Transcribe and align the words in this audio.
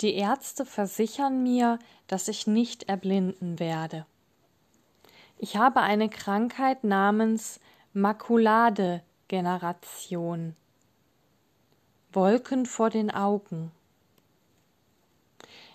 Die 0.00 0.14
Ärzte 0.14 0.64
versichern 0.64 1.42
mir, 1.42 1.78
dass 2.06 2.28
ich 2.28 2.46
nicht 2.46 2.88
erblinden 2.88 3.58
werde. 3.58 4.06
Ich 5.36 5.56
habe 5.56 5.80
eine 5.80 6.08
Krankheit 6.08 6.84
namens 6.84 7.58
Makuladegeneration. 7.92 10.54
Wolken 12.12 12.66
vor 12.66 12.88
den 12.88 13.10
Augen. 13.10 13.72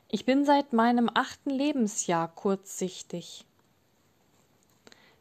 Ich 0.09 0.25
bin 0.25 0.45
seit 0.45 0.73
meinem 0.73 1.09
achten 1.13 1.49
Lebensjahr 1.49 2.27
kurzsichtig. 2.27 3.45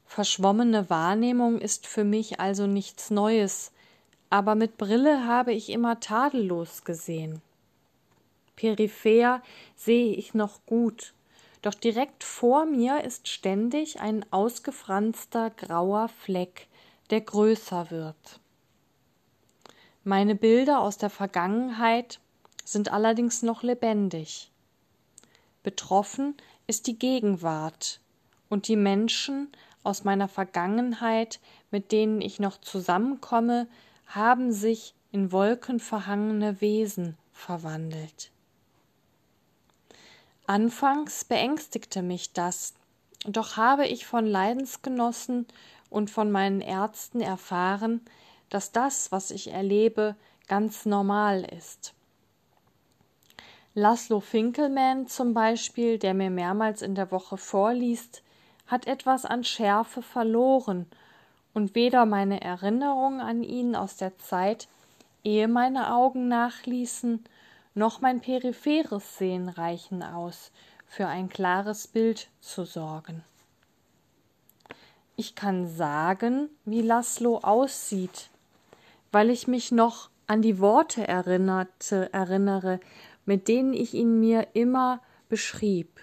Verschwommene 0.07 0.89
Wahrnehmung 0.89 1.61
ist 1.61 1.87
für 1.87 2.05
mich 2.05 2.41
also 2.41 2.67
nichts 2.67 3.11
Neues, 3.11 3.73
aber 4.31 4.55
mit 4.55 4.79
Brille 4.79 5.27
habe 5.27 5.53
ich 5.53 5.71
immer 5.71 6.01
tadellos 6.01 6.85
gesehen. 6.85 7.43
Peripher 8.57 9.43
sehe 9.77 10.15
ich 10.15 10.35
noch 10.35 10.65
gut, 10.67 11.15
doch 11.63 11.75
direkt 11.75 12.25
vor 12.25 12.67
mir 12.67 13.03
ist 13.05 13.29
ständig 13.29 14.01
ein 14.01 14.25
ausgefranster 14.31 15.51
grauer 15.51 16.09
Fleck, 16.09 16.69
der 17.11 17.21
größer 17.21 17.91
wird. 17.91 18.41
Meine 20.05 20.35
Bilder 20.35 20.81
aus 20.81 20.99
der 20.99 21.11
Vergangenheit 21.11 22.21
sind 22.65 22.93
allerdings 22.93 23.43
noch 23.43 23.63
lebendig. 23.63 24.51
Betroffen 25.63 26.37
ist 26.67 26.87
die 26.87 26.99
Gegenwart 26.99 28.01
und 28.51 28.69
die 28.69 28.77
Menschen 28.77 29.49
aus 29.83 30.05
meiner 30.05 30.29
Vergangenheit, 30.29 31.41
mit 31.71 31.93
denen 31.93 32.21
ich 32.21 32.39
noch 32.41 32.61
zusammenkomme, 32.61 33.67
haben 34.07 34.53
sich 34.53 34.95
in 35.13 35.33
wolkenverhangene 35.33 36.61
Wesen 36.61 37.17
verwandelt. 37.33 38.31
Anfangs 40.47 41.25
beängstigte 41.25 42.03
mich 42.03 42.33
das, 42.33 42.75
doch 43.27 43.57
habe 43.57 43.87
ich 43.87 44.07
von 44.07 44.27
Leidensgenossen 44.27 45.47
und 45.89 46.11
von 46.11 46.31
meinen 46.31 46.61
Ärzten 46.61 47.23
erfahren, 47.23 48.03
dass 48.51 48.71
das, 48.71 49.11
was 49.11 49.31
ich 49.31 49.53
erlebe, 49.53 50.17
ganz 50.47 50.85
normal 50.85 51.45
ist. 51.57 51.95
Laszlo 53.75 54.21
Finkelman 54.21 55.09
zum 55.09 55.33
Beispiel, 55.33 55.99
der 55.99 56.13
mir 56.13 56.31
mehrmals 56.31 56.83
in 56.83 56.95
der 56.95 57.11
Woche 57.11 57.39
vorliest, 57.39 58.23
hat 58.67 58.87
etwas 58.87 59.25
an 59.25 59.45
Schärfe 59.45 60.03
verloren, 60.03 60.87
und 61.55 61.75
weder 61.75 62.05
meine 62.05 62.41
Erinnerung 62.41 63.21
an 63.21 63.43
ihn 63.43 63.77
aus 63.77 63.97
der 63.97 64.19
Zeit, 64.19 64.69
ehe 65.23 65.49
meine 65.49 65.95
Augen 65.95 66.29
nachließen, 66.29 67.25
noch 67.75 68.01
mein 68.01 68.21
peripheres 68.21 69.19
Sehen 69.19 69.49
reichen 69.49 70.03
aus, 70.03 70.53
für 70.87 71.07
ein 71.07 71.29
klares 71.29 71.89
Bild 71.89 72.29
zu 72.41 72.65
sorgen. 72.65 73.25
Ich 75.17 75.35
kann 75.35 75.69
sagen, 75.69 76.49
wie 76.65 76.83
Laszlo 76.83 77.39
aussieht, 77.39 78.31
weil 79.13 79.31
ich 79.31 79.47
mich 79.47 79.73
noch 79.73 80.11
an 80.27 80.43
die 80.43 80.59
Worte 80.59 81.07
erinnerte, 81.07 82.13
erinnere, 82.13 82.81
mit 83.27 83.49
denen 83.49 83.75
ich 83.75 83.95
ihn 83.95 84.21
mir 84.21 84.49
immer 84.55 85.01
beschrieb. 85.29 86.01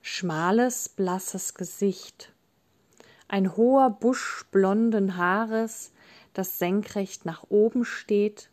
Schmales, 0.00 0.88
blasses 0.88 1.54
Gesicht, 1.54 2.32
ein 3.28 3.56
hoher 3.56 3.90
Busch 3.90 4.44
blonden 4.50 5.16
Haares, 5.16 5.92
das 6.34 6.58
senkrecht 6.58 7.24
nach 7.24 7.44
oben 7.48 7.84
steht, 7.84 8.50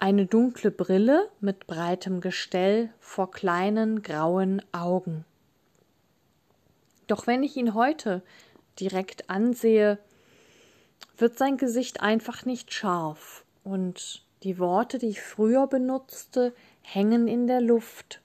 eine 0.00 0.24
dunkle 0.24 0.70
Brille 0.70 1.28
mit 1.40 1.66
breitem 1.66 2.22
Gestell 2.22 2.90
vor 3.00 3.30
kleinen 3.30 4.02
grauen 4.02 4.62
Augen. 4.72 5.26
Doch 7.06 7.26
wenn 7.26 7.42
ich 7.42 7.56
ihn 7.56 7.74
heute 7.74 8.22
direkt 8.80 9.28
ansehe, 9.28 9.98
wird 11.18 11.36
sein 11.36 11.58
Gesicht 11.58 12.00
einfach 12.00 12.46
nicht 12.46 12.72
scharf 12.72 13.44
und 13.62 14.24
die 14.42 14.58
Worte, 14.58 14.98
die 14.98 15.08
ich 15.08 15.20
früher 15.20 15.66
benutzte, 15.66 16.54
hängen 16.80 17.28
in 17.28 17.46
der 17.46 17.60
Luft. 17.60 18.22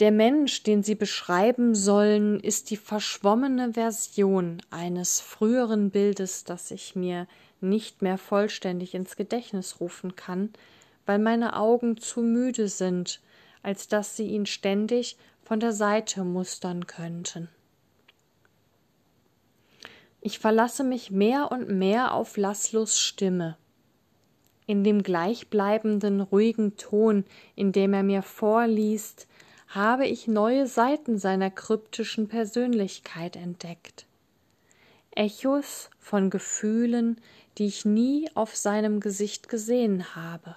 Der 0.00 0.10
Mensch, 0.10 0.64
den 0.64 0.82
sie 0.82 0.96
beschreiben 0.96 1.74
sollen, 1.74 2.40
ist 2.40 2.68
die 2.68 2.76
verschwommene 2.76 3.72
Version 3.72 4.60
eines 4.70 5.20
früheren 5.20 5.90
Bildes, 5.90 6.44
das 6.44 6.70
ich 6.70 6.94
mir 6.94 7.26
nicht 7.62 8.02
mehr 8.02 8.18
vollständig 8.18 8.94
ins 8.94 9.16
Gedächtnis 9.16 9.80
rufen 9.80 10.16
kann, 10.16 10.50
weil 11.06 11.18
meine 11.18 11.56
Augen 11.56 11.96
zu 11.96 12.20
müde 12.20 12.68
sind, 12.68 13.20
als 13.62 13.88
dass 13.88 14.16
sie 14.16 14.26
ihn 14.26 14.46
ständig 14.46 15.16
von 15.44 15.60
der 15.60 15.72
Seite 15.72 16.24
mustern 16.24 16.86
könnten. 16.86 17.48
Ich 20.20 20.38
verlasse 20.38 20.84
mich 20.84 21.10
mehr 21.10 21.50
und 21.50 21.68
mehr 21.68 22.14
auf 22.14 22.36
Laszlos 22.36 23.00
Stimme. 23.00 23.56
In 24.66 24.84
dem 24.84 25.02
gleichbleibenden, 25.02 26.20
ruhigen 26.20 26.76
Ton, 26.76 27.24
in 27.56 27.72
dem 27.72 27.92
er 27.92 28.04
mir 28.04 28.22
vorliest, 28.22 29.26
habe 29.66 30.06
ich 30.06 30.28
neue 30.28 30.66
Seiten 30.66 31.18
seiner 31.18 31.50
kryptischen 31.50 32.28
Persönlichkeit 32.28 33.34
entdeckt. 33.34 34.06
Echos 35.14 35.90
von 35.98 36.30
Gefühlen, 36.30 37.20
die 37.58 37.66
ich 37.66 37.84
nie 37.84 38.30
auf 38.34 38.56
seinem 38.56 39.00
Gesicht 39.00 39.48
gesehen 39.48 40.14
habe. 40.14 40.56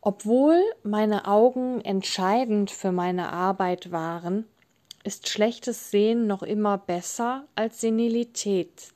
Obwohl 0.00 0.60
meine 0.82 1.26
Augen 1.26 1.80
entscheidend 1.80 2.70
für 2.70 2.92
meine 2.92 3.32
Arbeit 3.32 3.92
waren, 3.92 4.46
ist 5.04 5.28
schlechtes 5.28 5.90
Sehen 5.90 6.26
noch 6.26 6.42
immer 6.42 6.76
besser 6.76 7.46
als 7.54 7.80
Senilität. 7.80 8.92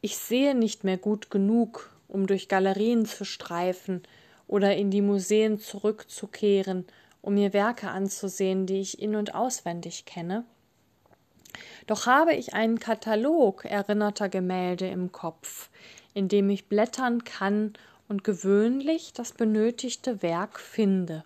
Ich 0.00 0.16
sehe 0.16 0.54
nicht 0.54 0.84
mehr 0.84 0.96
gut 0.96 1.30
genug, 1.30 1.90
um 2.08 2.26
durch 2.26 2.48
Galerien 2.48 3.06
zu 3.06 3.24
streifen 3.24 4.02
oder 4.46 4.76
in 4.76 4.90
die 4.90 5.02
Museen 5.02 5.58
zurückzukehren, 5.58 6.86
um 7.20 7.34
mir 7.34 7.52
Werke 7.52 7.88
anzusehen, 7.88 8.66
die 8.66 8.80
ich 8.80 9.02
in 9.02 9.16
und 9.16 9.34
auswendig 9.34 10.04
kenne. 10.04 10.44
Doch 11.86 12.06
habe 12.06 12.34
ich 12.34 12.54
einen 12.54 12.78
Katalog 12.78 13.64
erinnerter 13.64 14.28
Gemälde 14.28 14.86
im 14.88 15.10
Kopf, 15.12 15.70
in 16.14 16.28
dem 16.28 16.50
ich 16.50 16.68
blättern 16.68 17.24
kann 17.24 17.72
und 18.08 18.24
gewöhnlich 18.24 19.12
das 19.12 19.32
benötigte 19.32 20.22
Werk 20.22 20.60
finde. 20.60 21.24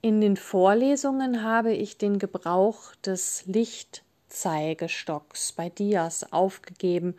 In 0.00 0.20
den 0.20 0.36
Vorlesungen 0.36 1.42
habe 1.42 1.72
ich 1.72 1.98
den 1.98 2.20
Gebrauch 2.20 2.94
des 3.04 3.44
Lichtzeigestocks 3.46 5.50
bei 5.52 5.70
Dias 5.70 6.32
aufgegeben 6.32 7.16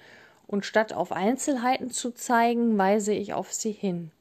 und 0.48 0.66
statt 0.66 0.94
auf 0.94 1.12
Einzelheiten 1.12 1.92
zu 1.92 2.12
zeigen, 2.12 2.78
weise 2.78 3.12
ich 3.14 3.34
auf 3.34 3.52
sie 3.54 3.74
hin. 3.74 4.12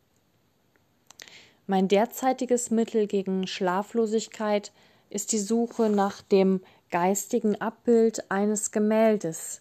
Mein 1.68 1.86
derzeitiges 1.86 2.70
Mittel 2.70 3.06
gegen 3.06 3.46
Schlaflosigkeit 3.46 4.72
ist 5.10 5.32
die 5.32 5.38
Suche 5.38 5.88
nach 5.88 6.22
dem 6.22 6.60
geistigen 6.90 7.60
Abbild 7.60 8.30
eines 8.30 8.70
Gemäldes 8.70 9.60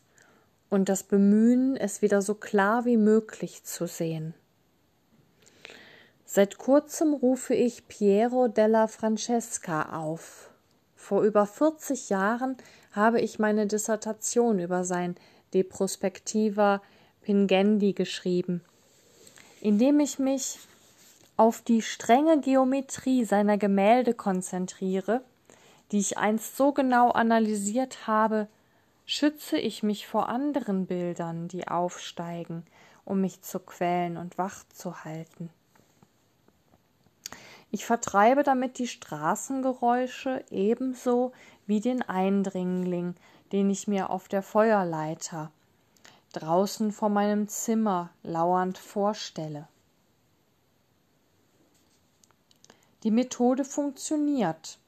und 0.70 0.90
das 0.90 1.04
Bemühen, 1.04 1.76
es 1.76 2.02
wieder 2.02 2.22
so 2.22 2.36
klar 2.36 2.86
wie 2.86 2.98
möglich 2.98 3.64
zu 3.64 3.88
sehen. 3.88 4.34
Seit 6.26 6.58
kurzem 6.58 7.14
rufe 7.14 7.54
ich 7.54 7.88
Piero 7.88 8.48
della 8.48 8.88
Francesca 8.88 9.98
auf. 9.98 10.50
Vor 10.96 11.24
über 11.24 11.46
40 11.46 12.10
Jahren 12.10 12.58
habe 12.92 13.22
ich 13.22 13.40
meine 13.40 13.66
Dissertation 13.66 14.60
über 14.60 14.84
sein 14.84 15.16
De 15.54 15.64
Prospectiva 15.64 16.82
Pingendi 17.22 17.94
geschrieben, 17.94 18.62
indem 19.62 20.02
ich 20.02 20.20
mich 20.20 20.60
auf 21.38 21.62
die 21.62 21.82
strenge 21.82 22.42
Geometrie 22.42 23.24
seiner 23.24 23.58
Gemälde 23.58 24.14
konzentriere 24.14 25.22
die 25.92 26.00
ich 26.00 26.18
einst 26.18 26.58
so 26.58 26.74
genau 26.74 27.12
analysiert 27.12 28.08
habe, 28.08 28.48
schütze 29.06 29.58
ich 29.58 29.84
mich 29.84 30.08
vor 30.08 30.30
anderen 30.30 30.86
Bildern, 30.86 31.48
die 31.48 31.68
aufsteigen, 31.68 32.66
um 33.06 33.22
mich 33.22 33.42
zu 33.42 33.60
quälen 33.60 34.18
und 34.18 34.38
wach 34.38 34.64
zu 34.70 35.06
halten. 35.06 35.50
Ich 37.72 37.86
vertreibe 37.86 38.44
damit 38.44 38.80
die 38.80 38.88
Straßengeräusche 38.88 40.44
ebenso 40.50 41.34
wie 41.66 41.82
den 41.82 42.02
Eindringling, 42.02 43.16
den 43.52 43.70
ich 43.70 43.88
mir 43.88 44.10
auf 44.10 44.28
der 44.28 44.42
Feuerleiter 44.42 45.52
draußen 46.34 46.92
vor 46.92 47.10
meinem 47.10 47.48
Zimmer 47.48 48.10
lauernd 48.24 48.78
vorstelle. 48.78 49.68
Die 53.04 53.12
Methode 53.12 53.64
funktioniert. 53.64 54.80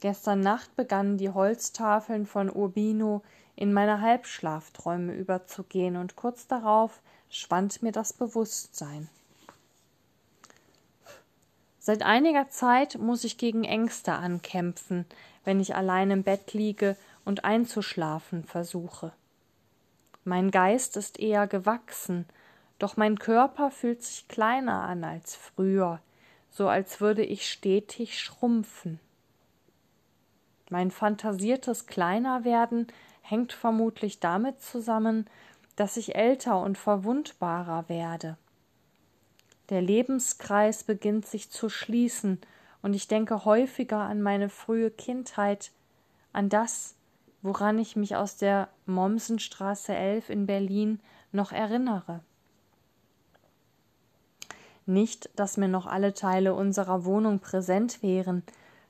Gestern 0.00 0.40
Nacht 0.40 0.76
begannen 0.76 1.16
die 1.16 1.30
Holztafeln 1.30 2.26
von 2.26 2.50
Urbino 2.50 3.22
in 3.56 3.72
meine 3.72 4.00
Halbschlafträume 4.00 5.14
überzugehen, 5.14 5.96
und 5.96 6.16
kurz 6.16 6.46
darauf 6.46 7.00
schwand 7.30 7.82
mir 7.82 7.92
das 7.92 8.12
Bewusstsein. 8.12 9.08
Seit 11.78 12.02
einiger 12.02 12.50
Zeit 12.50 12.98
muss 12.98 13.24
ich 13.24 13.38
gegen 13.38 13.64
Ängste 13.64 14.12
ankämpfen, 14.12 15.06
wenn 15.44 15.60
ich 15.60 15.76
allein 15.76 16.10
im 16.10 16.24
Bett 16.24 16.52
liege 16.52 16.96
und 17.24 17.44
einzuschlafen 17.44 18.44
versuche. 18.44 19.12
Mein 20.24 20.50
Geist 20.50 20.96
ist 20.96 21.20
eher 21.20 21.46
gewachsen, 21.46 22.26
doch 22.78 22.96
mein 22.96 23.18
Körper 23.18 23.70
fühlt 23.70 24.02
sich 24.02 24.26
kleiner 24.26 24.82
an 24.82 25.04
als 25.04 25.36
früher, 25.36 26.00
so 26.50 26.68
als 26.68 27.00
würde 27.00 27.24
ich 27.24 27.48
stetig 27.48 28.20
schrumpfen. 28.20 28.98
Mein 30.70 30.90
fantasiertes 30.90 31.86
Kleinerwerden 31.86 32.88
hängt 33.22 33.52
vermutlich 33.52 34.20
damit 34.20 34.60
zusammen, 34.60 35.26
dass 35.76 35.96
ich 35.96 36.16
älter 36.16 36.60
und 36.60 36.78
verwundbarer 36.78 37.88
werde. 37.88 38.36
Der 39.68 39.82
Lebenskreis 39.82 40.84
beginnt 40.84 41.26
sich 41.26 41.50
zu 41.50 41.68
schließen, 41.68 42.40
und 42.82 42.94
ich 42.94 43.08
denke 43.08 43.44
häufiger 43.44 43.98
an 43.98 44.22
meine 44.22 44.48
frühe 44.48 44.92
Kindheit, 44.92 45.72
an 46.32 46.48
das, 46.48 46.94
woran 47.42 47.78
ich 47.78 47.96
mich 47.96 48.14
aus 48.14 48.36
der 48.36 48.68
Mommsenstraße 48.86 49.94
11 49.94 50.30
in 50.30 50.46
Berlin 50.46 51.00
noch 51.32 51.50
erinnere. 51.50 52.20
Nicht, 54.84 55.30
dass 55.34 55.56
mir 55.56 55.66
noch 55.66 55.86
alle 55.86 56.14
Teile 56.14 56.54
unserer 56.54 57.04
Wohnung 57.04 57.40
präsent 57.40 58.04
wären, 58.04 58.44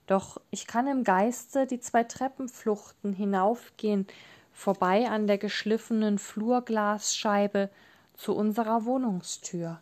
doch 0.06 0.40
ich 0.50 0.66
kann 0.66 0.86
im 0.86 1.04
Geiste 1.04 1.66
die 1.66 1.80
zwei 1.80 2.04
Treppenfluchten 2.04 3.12
hinaufgehen, 3.12 4.06
vorbei 4.52 5.08
an 5.08 5.26
der 5.26 5.38
geschliffenen 5.38 6.18
Flurglasscheibe 6.18 7.70
zu 8.14 8.34
unserer 8.34 8.84
Wohnungstür. 8.84 9.80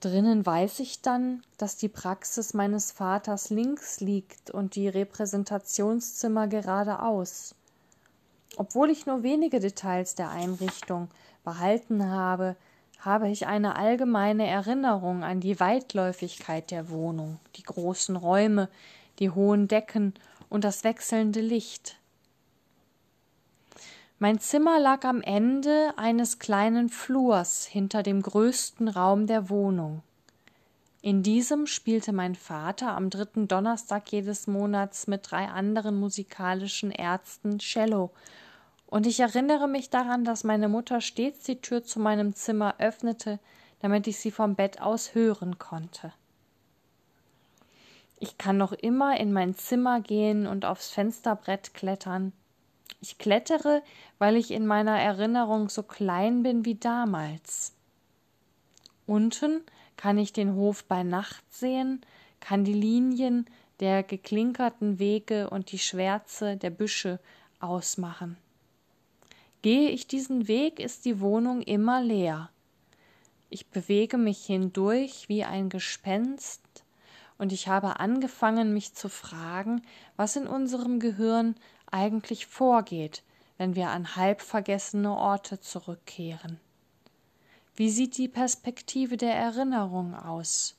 Drinnen 0.00 0.44
weiß 0.44 0.80
ich 0.80 1.00
dann, 1.00 1.42
dass 1.56 1.76
die 1.76 1.88
Praxis 1.88 2.52
meines 2.52 2.92
Vaters 2.92 3.48
links 3.48 4.00
liegt 4.00 4.50
und 4.50 4.74
die 4.74 4.88
Repräsentationszimmer 4.88 6.46
geradeaus. 6.46 7.54
Obwohl 8.56 8.90
ich 8.90 9.06
nur 9.06 9.22
wenige 9.22 9.60
Details 9.60 10.14
der 10.14 10.28
Einrichtung 10.28 11.08
behalten 11.42 12.10
habe, 12.10 12.56
habe 13.00 13.28
ich 13.28 13.46
eine 13.46 13.76
allgemeine 13.76 14.46
Erinnerung 14.46 15.24
an 15.24 15.40
die 15.40 15.60
Weitläufigkeit 15.60 16.70
der 16.70 16.88
Wohnung, 16.90 17.38
die 17.56 17.62
großen 17.62 18.16
Räume, 18.16 18.68
die 19.18 19.30
hohen 19.30 19.68
Decken 19.68 20.14
und 20.48 20.64
das 20.64 20.84
wechselnde 20.84 21.40
Licht. 21.40 21.96
Mein 24.18 24.38
Zimmer 24.38 24.78
lag 24.78 25.04
am 25.04 25.20
Ende 25.20 25.92
eines 25.96 26.38
kleinen 26.38 26.88
Flurs 26.88 27.66
hinter 27.66 28.02
dem 28.02 28.22
größten 28.22 28.88
Raum 28.88 29.26
der 29.26 29.50
Wohnung. 29.50 30.02
In 31.02 31.22
diesem 31.22 31.66
spielte 31.66 32.14
mein 32.14 32.34
Vater 32.34 32.96
am 32.96 33.10
dritten 33.10 33.48
Donnerstag 33.48 34.10
jedes 34.10 34.46
Monats 34.46 35.06
mit 35.06 35.30
drei 35.30 35.48
anderen 35.48 36.00
musikalischen 36.00 36.90
Ärzten 36.90 37.58
Cello, 37.58 38.10
und 38.94 39.08
ich 39.08 39.18
erinnere 39.18 39.66
mich 39.66 39.90
daran, 39.90 40.22
dass 40.24 40.44
meine 40.44 40.68
Mutter 40.68 41.00
stets 41.00 41.42
die 41.42 41.60
Tür 41.60 41.82
zu 41.82 41.98
meinem 41.98 42.32
Zimmer 42.36 42.76
öffnete, 42.78 43.40
damit 43.80 44.06
ich 44.06 44.20
sie 44.20 44.30
vom 44.30 44.54
Bett 44.54 44.80
aus 44.80 45.16
hören 45.16 45.58
konnte. 45.58 46.12
Ich 48.20 48.38
kann 48.38 48.56
noch 48.56 48.70
immer 48.70 49.18
in 49.18 49.32
mein 49.32 49.56
Zimmer 49.56 50.00
gehen 50.00 50.46
und 50.46 50.64
aufs 50.64 50.90
Fensterbrett 50.90 51.74
klettern, 51.74 52.32
ich 53.00 53.18
klettere, 53.18 53.82
weil 54.18 54.36
ich 54.36 54.52
in 54.52 54.64
meiner 54.64 54.96
Erinnerung 54.96 55.70
so 55.70 55.82
klein 55.82 56.44
bin 56.44 56.64
wie 56.64 56.76
damals. 56.76 57.72
Unten 59.08 59.64
kann 59.96 60.18
ich 60.18 60.32
den 60.32 60.54
Hof 60.54 60.84
bei 60.84 61.02
Nacht 61.02 61.42
sehen, 61.52 62.00
kann 62.38 62.62
die 62.62 62.72
Linien 62.72 63.46
der 63.80 64.04
geklinkerten 64.04 65.00
Wege 65.00 65.50
und 65.50 65.72
die 65.72 65.80
Schwärze 65.80 66.56
der 66.56 66.70
Büsche 66.70 67.18
ausmachen. 67.58 68.36
Gehe 69.64 69.88
ich 69.88 70.06
diesen 70.06 70.46
Weg, 70.46 70.78
ist 70.78 71.06
die 71.06 71.20
Wohnung 71.20 71.62
immer 71.62 72.02
leer. 72.02 72.50
Ich 73.48 73.68
bewege 73.68 74.18
mich 74.18 74.44
hindurch 74.44 75.30
wie 75.30 75.42
ein 75.42 75.70
Gespenst, 75.70 76.60
und 77.38 77.50
ich 77.50 77.66
habe 77.66 77.98
angefangen, 77.98 78.74
mich 78.74 78.92
zu 78.92 79.08
fragen, 79.08 79.80
was 80.16 80.36
in 80.36 80.46
unserem 80.46 81.00
Gehirn 81.00 81.54
eigentlich 81.90 82.44
vorgeht, 82.44 83.22
wenn 83.56 83.74
wir 83.74 83.88
an 83.88 84.16
halb 84.16 84.42
vergessene 84.42 85.16
Orte 85.16 85.58
zurückkehren. 85.58 86.60
Wie 87.74 87.88
sieht 87.88 88.18
die 88.18 88.28
Perspektive 88.28 89.16
der 89.16 89.34
Erinnerung 89.34 90.14
aus? 90.14 90.76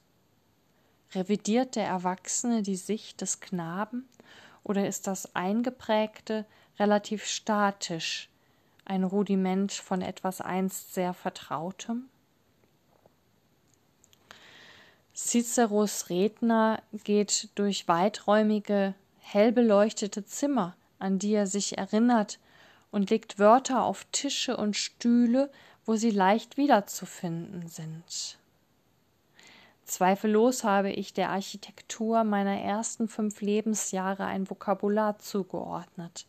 Revidiert 1.16 1.76
der 1.76 1.88
Erwachsene 1.88 2.62
die 2.62 2.76
Sicht 2.76 3.22
des 3.22 3.40
Knaben 3.40 4.08
oder 4.62 4.88
ist 4.88 5.08
das 5.08 5.34
Eingeprägte 5.34 6.46
relativ 6.78 7.26
statisch, 7.26 8.30
ein 8.86 9.04
Rudiment 9.04 9.72
von 9.72 10.02
etwas 10.02 10.42
einst 10.42 10.94
sehr 10.94 11.14
Vertrautem? 11.14 12.08
Ciceros 15.16 16.10
Redner 16.10 16.82
geht 17.04 17.50
durch 17.56 17.88
weiträumige, 17.88 18.94
hell 19.20 19.52
beleuchtete 19.52 20.26
Zimmer, 20.26 20.76
an 21.00 21.20
die 21.20 21.34
er 21.34 21.48
sich 21.48 21.78
erinnert, 21.78 22.40
und 22.92 23.10
legt 23.10 23.40
Wörter 23.40 23.84
auf 23.84 24.06
Tische 24.12 24.56
und 24.58 24.76
Stühle, 24.76 25.52
wo 25.86 25.96
sie 25.96 26.12
leicht 26.12 26.58
wiederzufinden 26.58 27.68
sind. 27.68 28.40
Zweifellos 29.86 30.64
habe 30.64 30.92
ich 30.92 31.14
der 31.14 31.30
Architektur 31.30 32.24
meiner 32.24 32.60
ersten 32.60 33.08
fünf 33.08 33.42
Lebensjahre 33.42 34.26
ein 34.26 34.50
Vokabular 34.50 35.20
zugeordnet. 35.20 36.26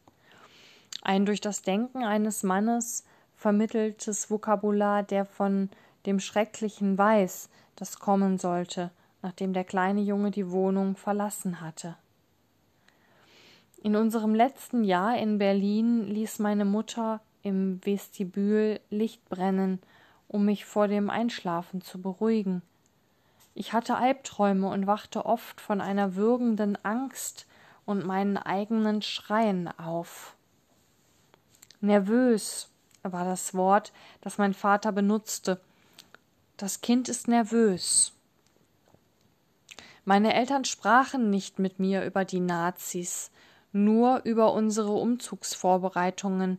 Ein 1.02 1.26
durch 1.26 1.40
das 1.40 1.62
Denken 1.62 2.04
eines 2.04 2.42
Mannes 2.42 3.04
vermitteltes 3.34 4.30
Vokabular, 4.30 5.02
der 5.02 5.24
von 5.24 5.70
dem 6.06 6.20
Schrecklichen 6.20 6.96
weiß, 6.96 7.48
das 7.76 7.98
kommen 7.98 8.38
sollte, 8.38 8.90
nachdem 9.22 9.52
der 9.52 9.64
kleine 9.64 10.00
Junge 10.00 10.30
die 10.30 10.50
Wohnung 10.50 10.96
verlassen 10.96 11.60
hatte. 11.60 11.96
In 13.82 13.94
unserem 13.94 14.34
letzten 14.34 14.84
Jahr 14.84 15.18
in 15.18 15.38
Berlin 15.38 16.06
ließ 16.08 16.38
meine 16.38 16.64
Mutter 16.64 17.20
im 17.42 17.80
Vestibül 17.84 18.80
Licht 18.90 19.28
brennen, 19.28 19.80
um 20.28 20.44
mich 20.44 20.64
vor 20.64 20.88
dem 20.88 21.10
Einschlafen 21.10 21.82
zu 21.82 22.00
beruhigen. 22.00 22.62
Ich 23.54 23.72
hatte 23.72 23.96
Albträume 23.96 24.68
und 24.68 24.86
wachte 24.86 25.24
oft 25.24 25.60
von 25.60 25.80
einer 25.80 26.16
würgenden 26.16 26.76
Angst 26.84 27.46
und 27.84 28.04
meinen 28.04 28.36
eigenen 28.36 29.02
Schreien 29.02 29.68
auf. 29.78 30.36
Nervös 31.86 32.68
war 33.02 33.24
das 33.24 33.54
Wort, 33.54 33.92
das 34.20 34.38
mein 34.38 34.54
Vater 34.54 34.92
benutzte. 34.92 35.60
Das 36.56 36.80
Kind 36.80 37.08
ist 37.08 37.28
nervös. 37.28 38.12
Meine 40.04 40.34
Eltern 40.34 40.64
sprachen 40.64 41.30
nicht 41.30 41.58
mit 41.58 41.78
mir 41.78 42.04
über 42.04 42.24
die 42.24 42.40
Nazis, 42.40 43.30
nur 43.72 44.22
über 44.24 44.52
unsere 44.52 44.92
Umzugsvorbereitungen, 44.92 46.58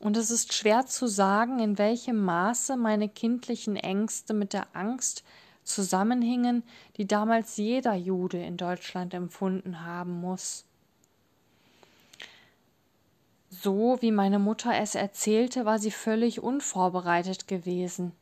und 0.00 0.16
es 0.16 0.30
ist 0.30 0.52
schwer 0.52 0.86
zu 0.86 1.06
sagen, 1.06 1.58
in 1.58 1.78
welchem 1.78 2.22
Maße 2.22 2.76
meine 2.76 3.08
kindlichen 3.08 3.76
Ängste 3.76 4.34
mit 4.34 4.52
der 4.52 4.66
Angst 4.74 5.24
zusammenhingen, 5.64 6.62
die 6.96 7.06
damals 7.06 7.56
jeder 7.56 7.94
Jude 7.94 8.38
in 8.38 8.56
Deutschland 8.56 9.14
empfunden 9.14 9.84
haben 9.84 10.20
muss. 10.20 10.64
So 13.62 13.98
wie 14.00 14.10
meine 14.10 14.38
Mutter 14.38 14.74
es 14.74 14.94
erzählte, 14.94 15.64
war 15.64 15.78
sie 15.78 15.90
völlig 15.90 16.42
unvorbereitet 16.42 17.48
gewesen. 17.48 18.12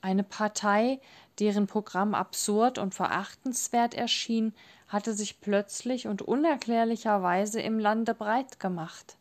Eine 0.00 0.24
Partei, 0.24 1.00
deren 1.38 1.66
Programm 1.66 2.14
absurd 2.14 2.78
und 2.78 2.94
verachtenswert 2.94 3.94
erschien, 3.94 4.52
hatte 4.88 5.14
sich 5.14 5.40
plötzlich 5.40 6.06
und 6.06 6.22
unerklärlicherweise 6.22 7.60
im 7.60 7.78
Lande 7.78 8.14
breit 8.14 8.60
gemacht. 8.60 9.16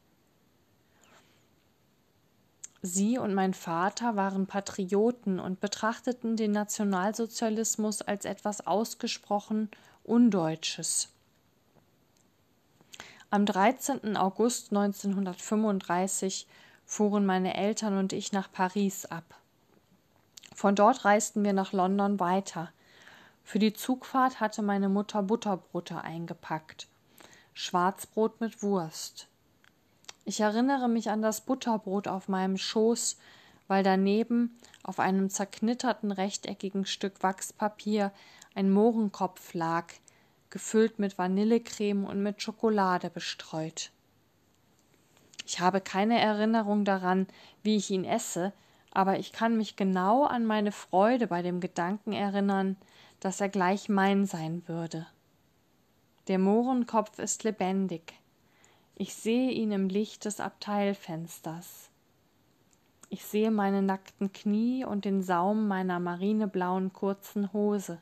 Sie 2.82 3.20
und 3.20 3.34
mein 3.34 3.54
Vater 3.54 4.16
waren 4.16 4.48
Patrioten 4.48 5.40
und 5.40 5.60
betrachteten 5.60 6.36
den 6.36 6.52
Nationalsozialismus 6.52 8.02
als 8.02 8.26
etwas 8.26 8.66
ausgesprochen 8.66 9.70
Undeutsches. 10.04 11.10
Am 13.34 13.46
13. 13.46 14.18
August 14.18 14.74
1935 14.74 16.48
fuhren 16.86 17.26
meine 17.26 17.56
Eltern 17.56 17.98
und 17.98 18.12
ich 18.12 18.34
nach 18.34 18.52
Paris 18.52 19.06
ab. 19.06 19.24
Von 20.54 20.76
dort 20.76 21.06
reisten 21.06 21.46
wir 21.46 21.54
nach 21.54 21.72
London 21.72 22.20
weiter. 22.20 22.74
Für 23.46 23.58
die 23.58 23.72
Zugfahrt 23.72 24.42
hatte 24.42 24.62
meine 24.62 24.90
Mutter 24.90 25.24
Butterbrote 25.24 26.02
eingepackt. 26.02 26.90
Schwarzbrot 27.54 28.42
mit 28.42 28.62
Wurst. 28.64 29.30
Ich 30.26 30.42
erinnere 30.42 30.90
mich 30.90 31.10
an 31.10 31.22
das 31.22 31.40
Butterbrot 31.40 32.10
auf 32.10 32.28
meinem 32.28 32.58
Schoß, 32.58 33.18
weil 33.70 33.82
daneben 33.82 34.60
auf 34.84 35.00
einem 35.00 35.30
zerknitterten 35.30 36.12
rechteckigen 36.12 36.86
Stück 36.86 37.24
Wachspapier 37.24 38.12
ein 38.56 38.70
Mohrenkopf 38.70 39.54
lag, 39.54 39.86
gefüllt 40.52 41.00
mit 41.00 41.18
Vanillecreme 41.18 42.06
und 42.06 42.22
mit 42.22 42.42
Schokolade 42.42 43.10
bestreut. 43.10 43.92
Ich 45.48 45.60
habe 45.60 45.82
keine 45.82 46.20
Erinnerung 46.20 46.86
daran, 46.86 47.28
wie 47.64 47.76
ich 47.78 47.90
ihn 47.90 48.06
esse, 48.06 48.54
aber 48.92 49.18
ich 49.18 49.32
kann 49.32 49.58
mich 49.58 49.76
genau 49.76 50.26
an 50.26 50.46
meine 50.46 50.72
Freude 50.72 51.28
bei 51.28 51.42
dem 51.42 51.60
Gedanken 51.60 52.12
erinnern, 52.12 52.78
dass 53.20 53.42
er 53.42 53.50
gleich 53.50 53.90
mein 53.90 54.26
sein 54.26 54.64
würde. 54.68 55.08
Der 56.28 56.38
Mohrenkopf 56.38 57.18
ist 57.18 57.44
lebendig. 57.44 58.14
Ich 58.96 59.16
sehe 59.16 59.52
ihn 59.52 59.72
im 59.72 59.90
Licht 59.90 60.26
des 60.26 60.40
Abteilfensters. 60.40 61.90
Ich 63.10 63.26
sehe 63.26 63.52
meine 63.52 63.82
nackten 63.82 64.32
Knie 64.32 64.86
und 64.86 65.06
den 65.06 65.22
Saum 65.24 65.68
meiner 65.68 66.00
marineblauen 66.00 66.94
kurzen 66.94 67.52
Hose. 67.52 68.02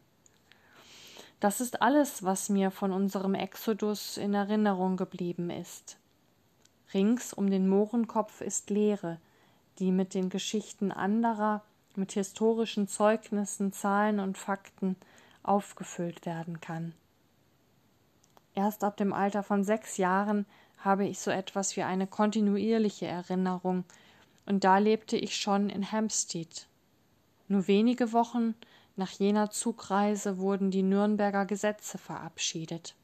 Das 1.39 1.61
ist 1.61 1.81
alles, 1.81 2.23
was 2.23 2.49
mir 2.49 2.69
von 2.69 2.91
unserem 2.91 3.33
Exodus 3.33 4.17
in 4.17 4.33
Erinnerung 4.33 4.97
geblieben 4.97 5.49
ist. 5.49 5.97
Rings 6.93 7.33
um 7.33 7.49
den 7.49 7.69
Mohrenkopf 7.69 8.41
ist 8.41 8.69
Leere, 8.69 9.19
die 9.79 9.91
mit 9.91 10.13
den 10.13 10.29
Geschichten 10.29 10.91
anderer, 10.91 11.63
mit 11.95 12.11
historischen 12.11 12.87
Zeugnissen, 12.87 13.71
Zahlen 13.71 14.19
und 14.19 14.37
Fakten 14.37 14.97
aufgefüllt 15.43 16.25
werden 16.25 16.59
kann. 16.59 16.93
Erst 18.53 18.83
ab 18.83 18.97
dem 18.97 19.13
Alter 19.13 19.43
von 19.43 19.63
sechs 19.63 19.97
Jahren 19.97 20.45
habe 20.79 21.05
ich 21.05 21.19
so 21.19 21.31
etwas 21.31 21.77
wie 21.77 21.83
eine 21.83 22.07
kontinuierliche 22.07 23.07
Erinnerung, 23.07 23.85
und 24.45 24.63
da 24.63 24.79
lebte 24.79 25.15
ich 25.15 25.35
schon 25.35 25.69
in 25.69 25.91
Hampstead. 25.91 26.65
Nur 27.47 27.67
wenige 27.67 28.11
Wochen 28.13 28.55
nach 28.99 29.11
jener 29.11 29.49
Zugreise 29.49 30.37
wurden 30.37 30.71
die 30.71 30.83
Nürnberger 30.83 31.45
Gesetze 31.45 31.97
verabschiedet. 31.97 32.95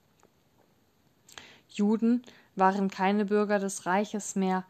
Juden 1.69 2.21
waren 2.55 2.89
keine 2.89 3.25
Bürger 3.25 3.59
des 3.59 3.85
Reiches 3.85 4.35
mehr, 4.35 4.65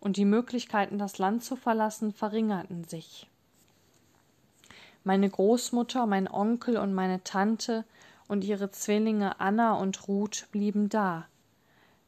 und 0.00 0.16
die 0.16 0.24
Möglichkeiten, 0.24 0.96
das 0.96 1.18
Land 1.18 1.44
zu 1.44 1.56
verlassen, 1.56 2.14
verringerten 2.14 2.84
sich. 2.84 3.28
Meine 5.04 5.28
Großmutter, 5.28 6.06
mein 6.06 6.26
Onkel 6.26 6.78
und 6.78 6.94
meine 6.94 7.22
Tante 7.22 7.84
und 8.26 8.42
ihre 8.42 8.70
Zwillinge 8.70 9.38
Anna 9.38 9.74
und 9.74 10.08
Ruth 10.08 10.48
blieben 10.50 10.88
da. 10.88 11.26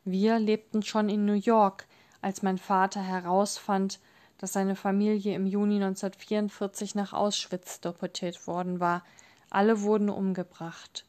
Wir 0.07 0.39
lebten 0.39 0.83
schon 0.83 1.11
in 1.11 1.27
New 1.27 1.35
York, 1.35 1.87
als 2.23 2.43
mein 2.43 2.57
Vater 2.57 3.03
herausfand, 3.03 4.01
dass 4.43 4.53
seine 4.53 4.77
Familie 4.77 5.35
im 5.35 5.47
Juni 5.47 5.77
1944 5.77 6.95
nach 6.95 7.15
Auschwitz 7.15 7.81
deportiert 7.81 8.47
worden 8.47 8.79
war. 8.79 9.03
Alle 9.49 9.81
wurden 9.81 10.11
umgebracht. 10.11 11.07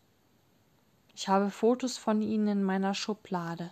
Ich 1.14 1.28
habe 1.28 1.50
Fotos 1.50 1.98
von 1.98 2.22
ihnen 2.22 2.48
in 2.48 2.64
meiner 2.64 2.94
Schublade 2.94 3.72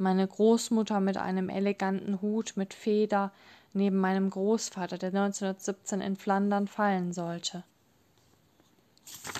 meine 0.00 0.26
Großmutter 0.26 0.98
mit 0.98 1.18
einem 1.18 1.48
eleganten 1.48 2.20
Hut 2.22 2.54
mit 2.56 2.74
Feder 2.74 3.32
neben 3.72 3.98
meinem 3.98 4.30
Großvater, 4.30 4.98
der 4.98 5.10
1917 5.10 6.00
in 6.00 6.16
Flandern 6.16 6.66
fallen 6.66 7.12
sollte. 7.12 7.62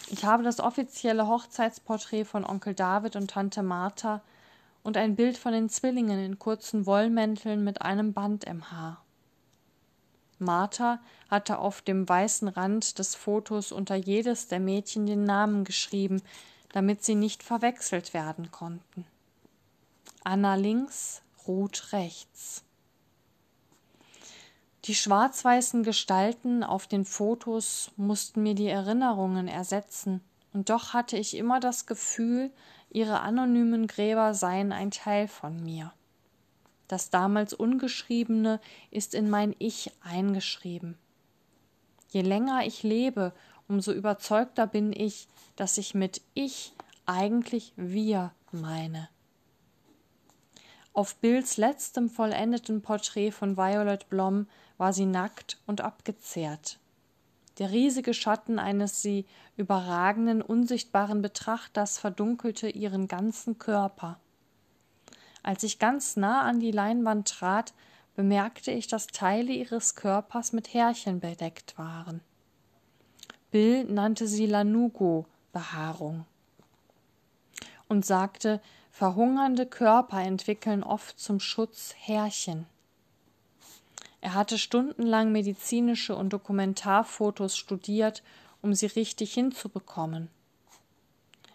Ich 0.08 0.24
habe 0.24 0.42
das 0.42 0.60
offizielle 0.60 1.26
Hochzeitsporträt 1.26 2.24
von 2.24 2.44
Onkel 2.44 2.74
David 2.74 3.16
und 3.16 3.30
Tante 3.30 3.62
Martha 3.62 4.20
und 4.82 4.96
ein 4.96 5.16
Bild 5.16 5.36
von 5.38 5.52
den 5.52 5.68
Zwillingen 5.68 6.18
in 6.18 6.38
kurzen 6.38 6.86
Wollmänteln 6.86 7.64
mit 7.64 7.82
einem 7.82 8.12
Band 8.12 8.44
im 8.44 8.70
Haar. 8.70 9.02
Martha 10.40 11.00
hatte 11.30 11.58
auf 11.58 11.82
dem 11.82 12.08
weißen 12.08 12.48
Rand 12.48 12.98
des 12.98 13.14
Fotos 13.14 13.72
unter 13.72 13.94
jedes 13.94 14.48
der 14.48 14.60
Mädchen 14.60 15.06
den 15.06 15.24
Namen 15.24 15.64
geschrieben, 15.64 16.22
damit 16.72 17.04
sie 17.04 17.14
nicht 17.14 17.42
verwechselt 17.42 18.14
werden 18.14 18.50
konnten. 18.50 19.04
Anna 20.24 20.54
links, 20.54 21.22
Ruth 21.46 21.92
rechts. 21.92 22.64
Die 24.86 24.94
schwarz-weißen 24.94 25.82
Gestalten 25.82 26.64
auf 26.64 26.86
den 26.86 27.04
Fotos 27.04 27.90
mussten 27.96 28.42
mir 28.42 28.54
die 28.54 28.68
Erinnerungen 28.68 29.46
ersetzen, 29.46 30.22
und 30.52 30.68
doch 30.70 30.94
hatte 30.94 31.16
ich 31.16 31.36
immer 31.36 31.60
das 31.60 31.86
Gefühl, 31.86 32.50
ihre 32.90 33.20
anonymen 33.20 33.86
Gräber 33.86 34.34
seien 34.34 34.72
ein 34.72 34.90
Teil 34.90 35.28
von 35.28 35.62
mir. 35.62 35.92
Das 36.90 37.08
damals 37.08 37.54
Ungeschriebene 37.54 38.58
ist 38.90 39.14
in 39.14 39.30
mein 39.30 39.54
Ich 39.60 39.92
eingeschrieben. 40.00 40.98
Je 42.08 42.22
länger 42.22 42.66
ich 42.66 42.82
lebe, 42.82 43.32
umso 43.68 43.92
überzeugter 43.92 44.66
bin 44.66 44.92
ich, 44.92 45.28
dass 45.54 45.78
ich 45.78 45.94
mit 45.94 46.20
Ich 46.34 46.72
eigentlich 47.06 47.72
wir 47.76 48.32
meine. 48.50 49.08
Auf 50.92 51.14
Bills 51.14 51.58
letztem 51.58 52.10
vollendeten 52.10 52.82
Porträt 52.82 53.30
von 53.30 53.56
Violet 53.56 54.08
Blom 54.08 54.48
war 54.76 54.92
sie 54.92 55.06
nackt 55.06 55.60
und 55.68 55.82
abgezehrt. 55.82 56.80
Der 57.58 57.70
riesige 57.70 58.14
Schatten 58.14 58.58
eines 58.58 59.00
sie 59.00 59.26
überragenden, 59.56 60.42
unsichtbaren 60.42 61.22
Betrachters 61.22 61.98
verdunkelte 61.98 62.68
ihren 62.68 63.06
ganzen 63.06 63.60
Körper. 63.60 64.18
Als 65.42 65.62
ich 65.62 65.78
ganz 65.78 66.16
nah 66.16 66.42
an 66.42 66.60
die 66.60 66.70
Leinwand 66.70 67.28
trat, 67.28 67.72
bemerkte 68.14 68.70
ich, 68.70 68.86
dass 68.86 69.06
Teile 69.06 69.52
ihres 69.52 69.94
Körpers 69.94 70.52
mit 70.52 70.74
Härchen 70.74 71.20
bedeckt 71.20 71.78
waren. 71.78 72.20
Bill 73.50 73.84
nannte 73.84 74.26
sie 74.28 74.46
Lanugo-Behaarung 74.46 76.24
und 77.88 78.04
sagte, 78.04 78.60
Verhungernde 78.90 79.66
Körper 79.66 80.20
entwickeln 80.20 80.82
oft 80.82 81.18
zum 81.18 81.40
Schutz 81.40 81.94
Härchen. 81.96 82.66
Er 84.20 84.34
hatte 84.34 84.58
stundenlang 84.58 85.32
medizinische 85.32 86.14
und 86.14 86.32
Dokumentarfotos 86.32 87.56
studiert, 87.56 88.22
um 88.60 88.74
sie 88.74 88.86
richtig 88.86 89.32
hinzubekommen. 89.32 90.28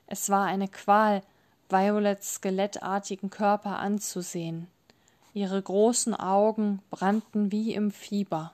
Es 0.07 0.29
war 0.29 0.45
eine 0.45 0.67
Qual, 0.67 1.21
Violets 1.69 2.35
skelettartigen 2.35 3.29
Körper 3.29 3.79
anzusehen. 3.79 4.67
Ihre 5.33 5.61
großen 5.61 6.13
Augen 6.13 6.81
brannten 6.89 7.51
wie 7.51 7.73
im 7.73 7.91
Fieber. 7.91 8.53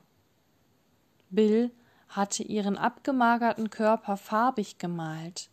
Bill 1.29 1.71
hatte 2.09 2.43
ihren 2.43 2.77
abgemagerten 2.77 3.69
Körper 3.69 4.17
farbig 4.17 4.77
gemalt 4.77 5.51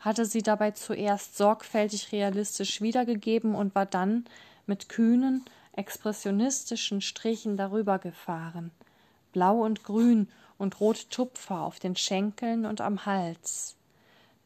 hatte 0.00 0.24
sie 0.24 0.42
dabei 0.42 0.70
zuerst 0.72 1.36
sorgfältig 1.36 2.12
realistisch 2.12 2.80
wiedergegeben 2.80 3.54
und 3.54 3.74
war 3.74 3.86
dann 3.86 4.24
mit 4.66 4.88
kühnen, 4.88 5.44
expressionistischen 5.72 7.00
Strichen 7.00 7.56
darüber 7.56 7.98
gefahren, 7.98 8.70
blau 9.32 9.64
und 9.64 9.84
grün 9.84 10.28
und 10.56 10.80
rote 10.80 11.08
Tupfer 11.08 11.60
auf 11.60 11.78
den 11.78 11.96
Schenkeln 11.96 12.66
und 12.66 12.80
am 12.80 13.06
Hals. 13.06 13.76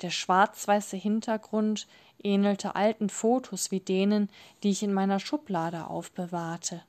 Der 0.02 0.11
schwarz-weiße 0.11 0.97
Hintergrund 0.97 1.87
ähnelte 2.23 2.76
alten 2.76 3.09
Fotos 3.09 3.71
wie 3.71 3.80
denen, 3.80 4.28
die 4.62 4.71
ich 4.71 4.82
in 4.82 4.92
meiner 4.92 5.21
Schublade 5.21 5.87
aufbewahrte. 5.87 6.82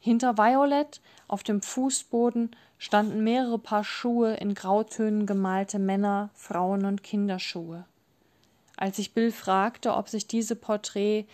Hinter 0.00 0.36
Violet 0.36 1.00
auf 1.28 1.42
dem 1.42 1.62
Fußboden 1.62 2.54
standen 2.76 3.24
mehrere 3.24 3.58
Paar 3.58 3.84
Schuhe 3.84 4.34
in 4.34 4.54
Grautönen 4.54 5.24
gemalte 5.24 5.78
Männer, 5.78 6.30
Frauen 6.34 6.84
und 6.84 7.02
Kinderschuhe. 7.02 7.86
Als 8.76 8.98
ich 8.98 9.14
Bill 9.14 9.32
fragte, 9.32 9.94
ob 9.94 10.08
sich 10.08 10.26
diese 10.26 10.56
Porträt 10.56 11.26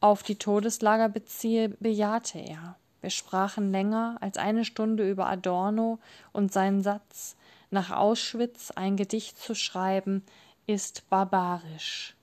auf 0.00 0.22
die 0.22 0.36
Todeslager 0.36 1.08
beziehe, 1.08 1.68
bejahte 1.68 2.38
er. 2.38 2.76
Wir 3.02 3.10
sprachen 3.10 3.72
länger 3.72 4.16
als 4.20 4.38
eine 4.38 4.64
Stunde 4.64 5.10
über 5.10 5.26
Adorno 5.26 5.98
und 6.32 6.52
seinen 6.52 6.82
Satz, 6.82 7.36
nach 7.70 7.90
Auschwitz 7.90 8.70
ein 8.70 8.96
Gedicht 8.96 9.38
zu 9.38 9.54
schreiben, 9.54 10.24
ist 10.66 11.08
barbarisch. 11.08 12.16